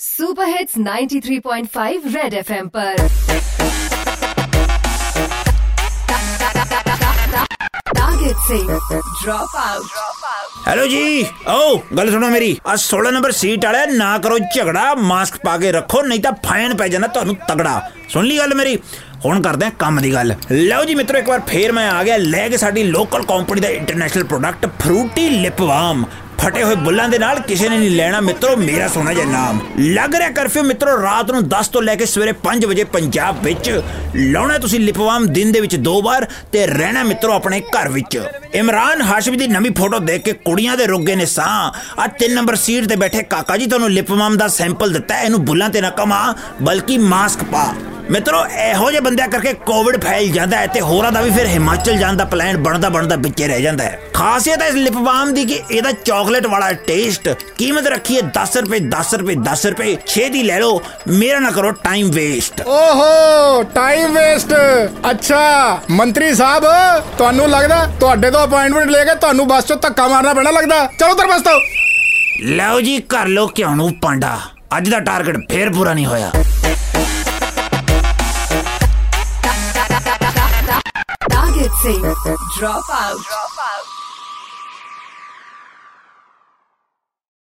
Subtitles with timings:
[0.00, 2.96] Super hits 93.5 red FM पर
[7.94, 8.58] target से
[9.22, 9.86] drop out
[10.68, 15.36] hello ਜੀ ਓ ਗੱਲ ਸੁਣੋ ਮੇਰੀ ਆ 16 ਨੰਬਰ ਸੀਟ ਵਾਲੇ ਨਾ ਕਰੋ ਝਗੜਾ ਮਾਸਕ
[15.44, 18.76] ਪਾ ਕੇ ਰੱਖੋ ਨਹੀਂ ਤਾਂ ਫਾਈਨ ਪੈ ਜਾਣਾ ਤੁਹਾਨੂੰ ਤਗੜਾ ਸੁਣ ਲਈ ਗੱਲ ਮੇਰੀ
[19.24, 22.16] ਹੁਣ ਕਰਦੇ ਆ ਕੰਮ ਦੀ ਗੱਲ ਲਓ ਜੀ ਮਿੱਤਰੋ ਇੱਕ ਵਾਰ ਫੇਰ ਮੈਂ ਆ ਗਿਆ
[22.16, 26.04] ਲੈ ਕੇ ਸਾਡੀ ਲੋਕਲ ਕੰਪਨੀ ਦਾ international product Frooti lip balm
[26.41, 30.15] ਫਟੇ ਹੋਏ ਬੁੱਲਾਂ ਦੇ ਨਾਲ ਕਿਸੇ ਨੇ ਨਹੀਂ ਲੈਣਾ। ਮਿੱਤਰੋ ਮੇਰਾ ਸੋਹਣਾ ਜਿਹਾ ਨਾਮ। ਲੱਗ
[30.15, 33.69] ਰਿਹਾ ਕਰਫਿਊ ਮਿੱਤਰੋ ਰਾਤ ਨੂੰ 10 ਤੋਂ ਲੈ ਕੇ ਸਵੇਰੇ 5 ਵਜੇ ਪੰਜਾਬ ਵਿੱਚ।
[34.15, 38.19] ਲਾਉਣਾ ਤੁਸੀਂ ਲਿਪਵਾਮ ਦਿਨ ਦੇ ਵਿੱਚ ਦੋ ਵਾਰ ਤੇ ਰਹਿਣਾ ਮਿੱਤਰੋ ਆਪਣੇ ਘਰ ਵਿੱਚ।
[38.53, 42.55] ਇਮਰਾਨ ਹਾਸ਼ਮੀ ਦੀ ਨਵੀਂ ਫੋਟੋ ਦੇਖ ਕੇ ਕੁੜੀਆਂ ਦੇ ਰੁੱਗੇ ਨੇ ਸਾਹ। ਆ 3 ਨੰਬਰ
[42.55, 45.89] ਸੀਟ ਤੇ ਬੈਠੇ ਕਾਕਾ ਜੀ ਤੁਹਾਨੂੰ ਲਿਪਵਾਮ ਦਾ ਸੈਂਪਲ ਦਿੱਤਾ ਹੈ, ਇਹਨੂੰ ਬੁੱਲਾਂ ਤੇ ਨਾ
[45.89, 47.73] ਕਮਾ ਬਲਕਿ ਮਾਸਕ ਪਾ।
[48.11, 51.97] ਮਿੱਤਰੋ ਇਹੋ ਜਿਹੇ ਬੰਦਿਆਂ ਕਰਕੇ ਕੋਵਿਡ ਫੈਲ ਜਾਂਦਾ ਹੈ ਤੇ ਹੋਰਾਂ ਦਾ ਵੀ ਫਿਰ ਹਿਮਾਚਲ
[51.97, 55.45] ਜਾਣ ਦਾ ਪਲਾਨ ਬਣਦਾ ਬਣਦਾ ਵਿੱਚੇ ਰਹਿ ਜਾਂਦਾ ਹੈ। ਖਾਸੀਅਤ ਹੈ ਇਸ ਲਿਪ ਬਾਮ ਦੀ
[55.45, 60.43] ਕਿ ਇਹਦਾ ਚਾਕਲੇਟ ਵਾਲਾ ਟੇਸਟ ਕੀਮਤ ਰੱਖੀ ਹੈ 10 ਰੁਪਏ 10 ਰੁਪਏ 10 ਰੁਪਏ ਛੇਤੀ
[60.43, 64.53] ਲੈ ਲਓ ਮੇਰਾ ਨਾ ਕਰੋ ਟਾਈਮ ਵੇਸਟ ਓਹੋ ਟਾਈਮ ਵੇਸਟ
[65.11, 65.41] ਅੱਛਾ
[65.91, 66.65] ਮੰਤਰੀ ਸਾਹਿਬ
[67.17, 70.85] ਤੁਹਾਨੂੰ ਲੱਗਦਾ ਤੁਹਾਡੇ ਤੋਂ ਅਪਾਇੰਟਮੈਂਟ ਲੈ ਕੇ ਤੁਹਾਨੂੰ ਬੱਸ 'ਚੋਂ ਧੱਕਾ ਮਾਰਨਾ ਪੈਣਾ ਲੱਗਦਾ?
[70.99, 71.59] ਚਲੋ ਉਧਰ ਬੱਸ ਤੋਂ
[72.47, 74.37] ਲਓ ਜੀ ਕਰ ਲਓ ਕਿਉਂ ਨੂੰ ਪਾਂਡਾ।
[74.77, 76.31] ਅੱਜ ਦਾ ਟਾਰਗੇਟ ਫੇਰ ਪੂਰਾ ਨਹੀਂ ਹੋਇਆ।
[81.81, 82.37] Say, drop out.
[82.59, 83.50] Drop out.